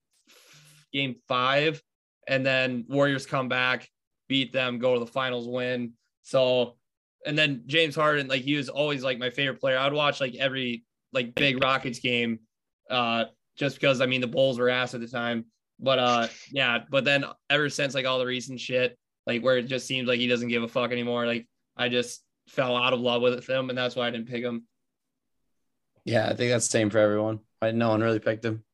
[0.93, 1.83] game five,
[2.27, 3.89] and then Warriors come back,
[4.29, 5.93] beat them, go to the finals, win.
[6.23, 6.77] So,
[7.25, 9.79] and then James Harden, like he was always like my favorite player.
[9.79, 12.41] I'd watch like every like big Rockets game,
[12.91, 13.27] uh,
[13.57, 15.47] just because I mean the Bulls were ass at the time.
[15.79, 16.81] But uh, yeah.
[16.91, 20.19] But then ever since like all the recent shit, like where it just seems like
[20.19, 21.27] he doesn't give a fuck anymore.
[21.27, 24.43] Like I just fell out of love with him, and that's why I didn't pick
[24.43, 24.67] him.
[26.05, 27.41] Yeah, I think that's the same for everyone.
[27.63, 28.65] I no one really picked him.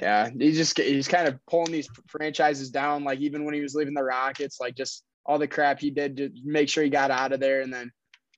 [0.00, 3.04] Yeah, he just he's kind of pulling these franchises down.
[3.04, 6.16] Like even when he was leaving the Rockets, like just all the crap he did
[6.18, 7.90] to make sure he got out of there, and then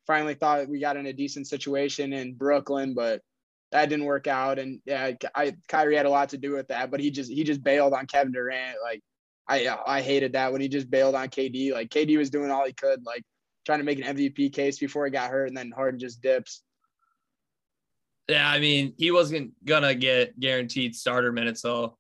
[0.07, 3.21] finally thought we got in a decent situation in Brooklyn, but
[3.73, 4.59] that didn't work out.
[4.59, 7.45] And yeah, I Kyrie had a lot to do with that, but he just he
[7.45, 8.79] just bailed on Kevin Durant.
[8.83, 9.03] Like
[9.49, 11.73] I I hated that when he just bailed on KD.
[11.73, 13.23] Like KD was doing all he could, like
[13.65, 16.63] trying to make an MVP case before he got hurt, and then Harden just dips.
[18.29, 21.97] Yeah, I mean, he wasn't gonna get guaranteed starter minutes, so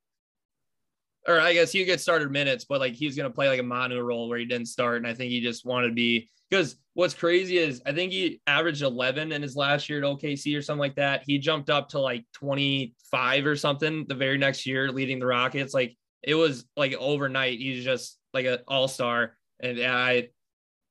[1.27, 4.01] or I guess he get starter minutes, but like he's gonna play like a Manu
[4.01, 7.15] role where he didn't start, and I think he just wanted to be because what's
[7.15, 10.81] crazy is I think he averaged 11 in his last year at OKC or something
[10.81, 11.23] like that.
[11.27, 15.75] He jumped up to like 25 or something the very next year, leading the Rockets.
[15.75, 17.59] Like it was like overnight.
[17.59, 20.31] He's just like an all star, and I,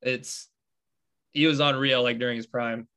[0.02, 0.48] it's
[1.34, 2.88] he was unreal like during his prime.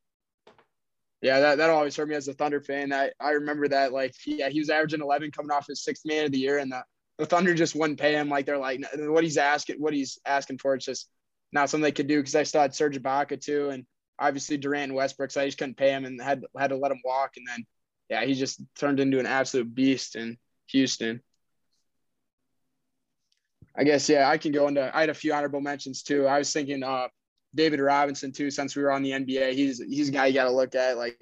[1.21, 2.91] Yeah, that, that always hurt me as a Thunder fan.
[2.91, 6.25] I, I remember that like yeah he was averaging 11 coming off his sixth man
[6.25, 6.83] of the year, and the,
[7.17, 8.29] the Thunder just wouldn't pay him.
[8.29, 11.09] Like they're like what he's asking, what he's asking for, it's just
[11.53, 13.85] not something they could do because I still had Serge Ibaka too, and
[14.17, 16.91] obviously Durant and Westbrook, so I just couldn't pay him and had had to let
[16.91, 17.31] him walk.
[17.37, 17.65] And then
[18.09, 21.21] yeah, he just turned into an absolute beast in Houston.
[23.75, 24.95] I guess yeah, I can go into.
[24.95, 26.27] I had a few honorable mentions too.
[26.27, 27.07] I was thinking uh,
[27.55, 29.53] David Robinson too, since we were on the NBA.
[29.53, 30.97] He's he's a guy you got to look at.
[30.97, 31.17] Like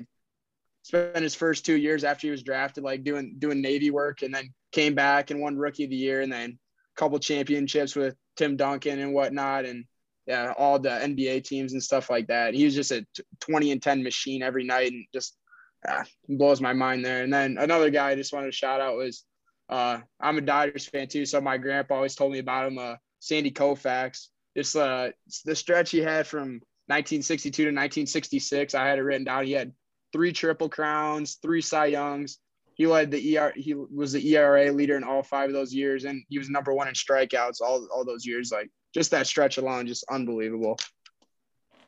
[0.84, 4.34] spent his first two years after he was drafted, like doing doing Navy work, and
[4.34, 6.58] then came back and won Rookie of the Year, and then
[6.98, 9.66] a couple championships with Tim Duncan and whatnot.
[9.66, 9.86] And
[10.26, 12.54] yeah, all the NBA teams and stuff like that.
[12.54, 13.06] He was just a
[13.42, 15.36] 20 and 10 machine every night and just
[15.88, 17.24] ah, blows my mind there.
[17.24, 19.26] And then another guy I just wanted to shout out was
[19.70, 22.78] uh, I'm a Dodgers fan too, so my grandpa always told me about him.
[22.78, 24.28] Uh, Sandy Koufax,
[24.58, 25.10] just uh,
[25.46, 28.74] the stretch he had from 1962 to 1966.
[28.74, 29.46] I had it written down.
[29.46, 29.74] He had
[30.12, 32.40] three triple crowns, three Cy Youngs.
[32.74, 33.54] He led the ER.
[33.56, 36.74] He was the ERA leader in all five of those years, and he was number
[36.74, 38.52] one in strikeouts all all those years.
[38.52, 40.80] Like just that stretch alone, just unbelievable.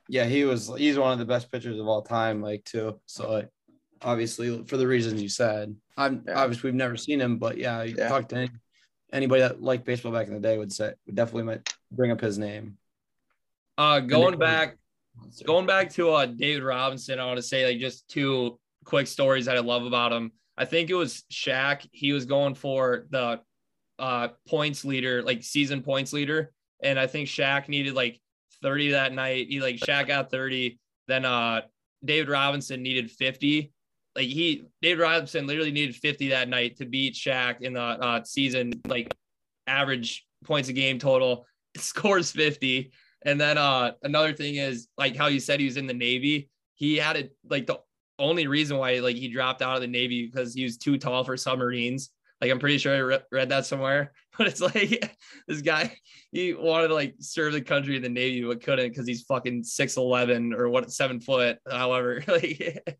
[0.09, 0.71] Yeah, he was.
[0.77, 2.99] He's one of the best pitchers of all time, like too.
[3.05, 3.49] So like,
[4.03, 6.39] obviously, for the reasons you said, I'm Yeah.
[6.41, 8.09] obviously we've never seen him, but yeah, you Yeah.
[8.09, 8.49] talk to any,
[9.13, 12.21] anybody that liked baseball back in the day would say would definitely might bring up
[12.21, 12.77] his name.
[13.77, 14.77] Uh, going it- back,
[15.45, 19.45] going back to uh David Robinson, I want to say like just two quick stories
[19.45, 20.31] that I love about him.
[20.57, 21.87] I think it was Shaq.
[21.91, 23.41] He was going for the
[23.99, 28.19] uh points leader, like season points leader, and I think Shaq needed like
[28.61, 29.47] 30 that night.
[29.49, 30.79] He like Shaq got 30.
[31.07, 31.61] Then uh
[32.03, 33.71] David Robinson needed 50.
[34.15, 38.23] Like he David Robinson literally needed 50 that night to beat Shaq in the uh
[38.23, 39.13] season like
[39.67, 41.45] average points a game total.
[41.77, 42.91] Scores 50.
[43.23, 46.49] And then uh another thing is like how you said he was in the Navy.
[46.75, 47.79] He had it like the
[48.19, 51.23] only reason why like he dropped out of the Navy because he was too tall
[51.23, 52.09] for submarines.
[52.41, 55.15] Like I'm pretty sure I re- read that somewhere, but it's like
[55.47, 55.95] this guy
[56.31, 59.63] he wanted to like serve the country in the Navy but couldn't because he's fucking
[59.63, 61.59] six eleven or what seven foot.
[61.69, 62.97] However, like,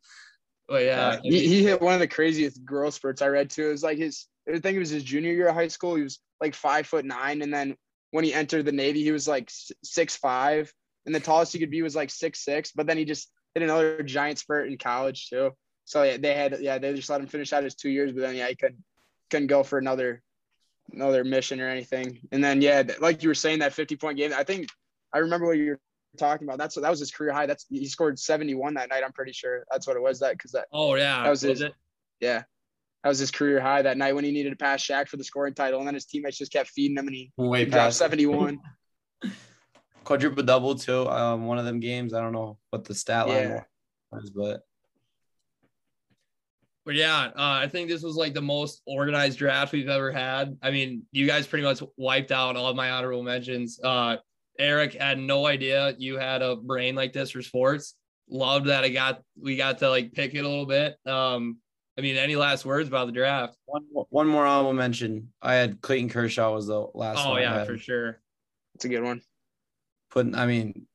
[0.67, 3.49] but yeah, uh, I he, he hit one of the craziest growth spurts I read
[3.49, 3.67] too.
[3.67, 5.95] It was like his, I think it was his junior year of high school.
[5.95, 7.75] He was like five foot nine, and then
[8.11, 9.51] when he entered the Navy, he was like
[9.83, 10.71] six five,
[11.05, 12.71] and the tallest he could be was like six six.
[12.71, 15.51] But then he just hit another giant spurt in college too.
[15.85, 18.21] So yeah, they had yeah they just let him finish out his two years, but
[18.21, 18.83] then yeah he couldn't
[19.29, 20.21] couldn't go for another
[20.93, 22.19] another mission or anything.
[22.31, 24.67] And then yeah, like you were saying that fifty point game, I think
[25.13, 25.79] I remember what you were
[26.17, 26.57] talking about.
[26.57, 27.45] That's that was his career high.
[27.45, 29.03] That's he scored seventy one that night.
[29.05, 30.19] I'm pretty sure that's what it was.
[30.19, 31.73] That because that oh yeah, that was was his- it?
[32.19, 32.43] yeah.
[33.03, 35.23] That was his career high that night when he needed to pass Shaq for the
[35.23, 35.79] scoring title.
[35.79, 38.59] And then his teammates just kept feeding him and he way dropped past 71.
[40.03, 41.07] quadruple double too.
[41.09, 42.13] Um, one of them games.
[42.13, 43.63] I don't know what the stat line Yeah.
[44.11, 44.61] was, but
[46.85, 50.57] But yeah, uh, I think this was like the most organized draft we've ever had.
[50.61, 53.79] I mean, you guys pretty much wiped out all of my honorable mentions.
[53.83, 54.17] Uh,
[54.59, 57.95] Eric had no idea you had a brain like this for sports.
[58.29, 60.97] Loved that I got we got to like pick it a little bit.
[61.05, 61.57] Um,
[61.97, 63.57] I mean, any last words about the draft?
[63.65, 65.33] one one more honorable mention.
[65.41, 67.19] I had Clayton Kershaw was the last.
[67.25, 68.21] Oh one yeah, for sure.
[68.75, 69.21] It's a good one.
[70.09, 70.87] putting I mean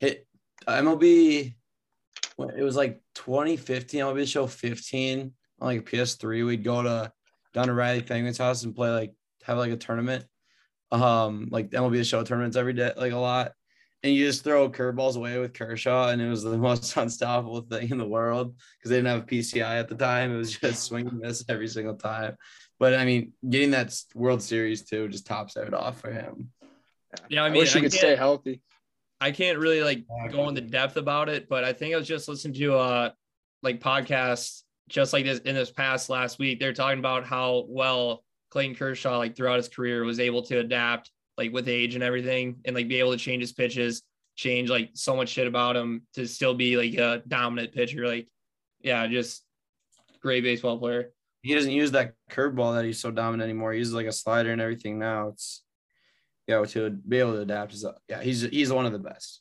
[0.00, 0.26] hit
[0.66, 1.54] MLB
[2.56, 5.20] it was like 2015 MLB show 15
[5.60, 7.12] on like a PS3 we'd go to
[7.52, 10.24] down to Riley Penguin's house and play like have like a tournament
[10.92, 13.52] um like MLB the show tournaments every day like a lot.
[14.02, 17.90] And you just throw curveballs away with Kershaw and it was the most unstoppable thing
[17.90, 20.32] in the world because they didn't have PCI at the time.
[20.34, 22.36] It was just swing and miss every single time.
[22.78, 26.50] But I mean getting that World Series too just tops it off for him.
[27.28, 28.60] Yeah, I, I mean, wish he I could can't- stay healthy.
[29.22, 32.26] I can't really like go into depth about it, but I think I was just
[32.26, 33.10] listening to uh
[33.62, 36.58] like podcasts just like this in this past last week.
[36.58, 41.10] They're talking about how well Clayton Kershaw like throughout his career was able to adapt
[41.38, 44.02] like with age and everything and like be able to change his pitches,
[44.36, 48.06] change like so much shit about him to still be like a dominant pitcher.
[48.06, 48.28] Like,
[48.80, 49.44] yeah, just
[50.20, 51.12] great baseball player.
[51.42, 53.72] he doesn't use that curveball that he's so dominant anymore.
[53.72, 55.28] He uses like a slider and everything now.
[55.28, 55.62] It's
[56.46, 59.40] yeah, to be able to adapt is yeah, he's he's one of the best.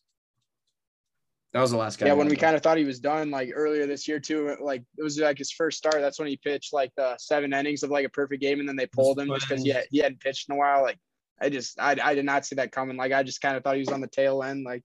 [1.53, 2.05] That was the last guy.
[2.07, 4.83] Yeah, when we kind of thought he was done, like earlier this year too, like
[4.97, 5.95] it was like his first start.
[5.95, 8.75] That's when he pitched like the seven innings of like a perfect game, and then
[8.75, 10.83] they pulled him just because he, had- he hadn't pitched in a while.
[10.83, 10.99] Like
[11.41, 12.97] I just, I, I did not see that coming.
[12.97, 14.63] Like I just kind of thought he was on the tail end.
[14.63, 14.83] Like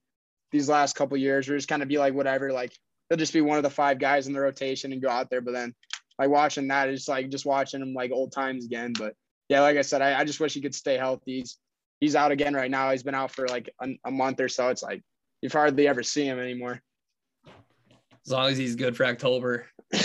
[0.52, 2.50] these last couple years, we're just kind of be like whatever.
[2.52, 2.72] Like
[3.08, 5.42] he'll just be one of the five guys in the rotation and go out there.
[5.42, 5.74] But then
[6.18, 8.94] like watching that, it's like just watching him like old times again.
[8.98, 9.14] But
[9.50, 11.40] yeah, like I said, I, I just wish he could stay healthy.
[11.40, 11.58] He's
[12.00, 12.90] he's out again right now.
[12.90, 14.68] He's been out for like a, a month or so.
[14.70, 15.02] It's like
[15.44, 16.80] you hardly ever see him anymore.
[18.26, 19.66] As long as he's good for October.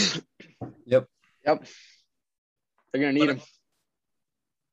[0.86, 1.06] Yep.
[1.46, 1.66] Yep.
[2.92, 3.42] They're gonna need But- him.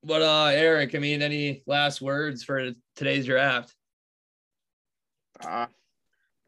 [0.03, 3.75] But uh Eric, I mean, any last words for today's draft?
[5.41, 5.67] Uh,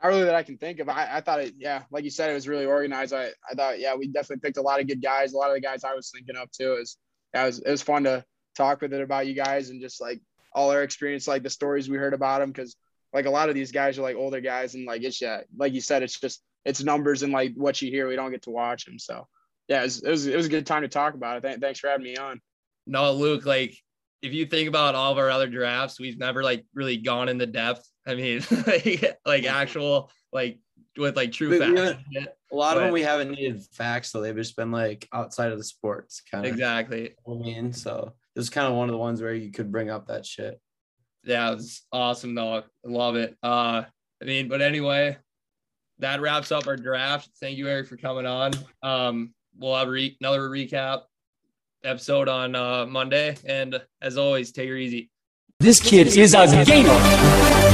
[0.02, 0.88] not really that I can think of.
[0.88, 3.12] I, I thought it, yeah, like you said, it was really organized.
[3.12, 5.34] I, I thought, yeah, we definitely picked a lot of good guys.
[5.34, 6.74] A lot of the guys I was thinking of too.
[6.80, 6.96] Is
[7.34, 8.24] that was it was fun to
[8.56, 10.20] talk with it about you guys and just like
[10.54, 12.74] all our experience, like the stories we heard about them, because
[13.12, 15.72] like a lot of these guys are like older guys and like it's yeah, like
[15.72, 18.08] you said, it's just it's numbers and like what you hear.
[18.08, 19.26] We don't get to watch them, so
[19.68, 21.42] yeah, it was it was, it was a good time to talk about it.
[21.46, 22.40] Th- thanks for having me on.
[22.86, 23.74] No, Luke, like
[24.22, 27.46] if you think about all of our other drafts, we've never like really gone into
[27.46, 27.88] depth.
[28.06, 30.58] I mean, like, like actual like
[30.96, 32.02] with like true But, facts.
[32.10, 35.52] yeah, A lot of them we haven't needed facts, so they've just been like outside
[35.52, 36.52] of the sports kind of.
[36.52, 37.14] Exactly.
[37.26, 39.90] I mean, so this is kind of one of the ones where you could bring
[39.90, 40.60] up that shit.
[41.28, 42.54] Yeah, it was awesome though.
[42.56, 43.36] I love it.
[43.42, 43.82] Uh
[44.20, 45.16] I mean, but anyway,
[45.98, 47.28] that wraps up our draft.
[47.38, 48.52] Thank you, Eric, for coming on.
[48.82, 51.02] Um, we'll have re- another recap
[51.84, 53.36] episode on uh Monday.
[53.44, 55.10] And as always, take her easy.
[55.60, 56.98] This kid is a gamer.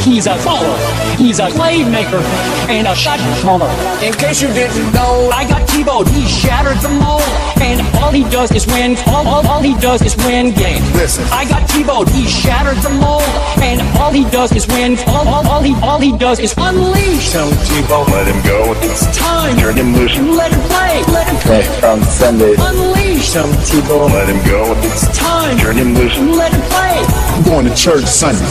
[0.01, 1.17] He's a baller.
[1.17, 2.23] He's a playmaker
[2.69, 3.71] and a shot caller.
[4.03, 6.09] In case you didn't know, I got T-Bowed.
[6.09, 7.44] He shattered the mold.
[7.61, 8.97] And all he does is win.
[9.07, 10.85] All, all, all he does is win games.
[10.95, 11.25] Listen.
[11.31, 12.09] I got T-Bowed.
[12.11, 13.23] He shattered the mold.
[13.63, 14.99] And all he does is win.
[15.09, 17.33] All, all, all he all he does is unleash.
[17.33, 18.75] Tell Tebow, let him go.
[18.83, 19.57] It's time.
[19.59, 20.17] Turn him loose.
[20.19, 21.03] Let him play.
[21.13, 21.89] Let him play.
[21.89, 22.55] on Sunday.
[22.59, 23.33] Unleash.
[23.33, 24.75] Tell Tebow, let him go.
[24.79, 25.59] It's time.
[25.59, 26.17] Turn him loose.
[26.19, 27.05] Let him play.
[27.35, 28.45] I'm going to church Sunday.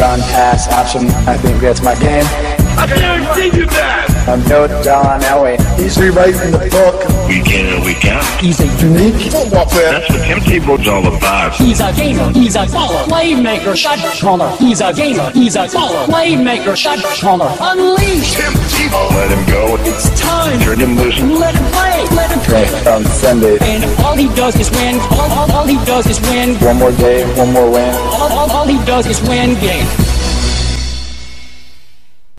[0.00, 1.08] run pass option.
[1.26, 2.24] I think that's my game.
[2.76, 4.13] I guarantee you that.
[4.26, 5.60] I'm no John Elway.
[5.78, 6.96] He's rewriting the book.
[7.28, 8.24] Week in and week out.
[8.40, 9.92] He's a Unique football player.
[9.92, 11.54] That's what Tim Tebow's all about.
[11.56, 14.56] He's a gamer, he's a baller, playmaker, shot caller.
[14.56, 17.54] He's a gamer, he's a baller, playmaker, shot caller.
[17.60, 19.76] Unleash, Tim Tebow, let him go.
[19.80, 20.58] it's time.
[20.60, 21.20] Turn him loose.
[21.20, 22.92] Let him play, let him play.
[22.92, 23.58] on Sunday.
[23.60, 25.00] And all he does is win.
[25.12, 26.56] All, all, all he does is win.
[26.60, 27.94] One more day, one more win.
[27.94, 30.03] All, all, all he does is win games.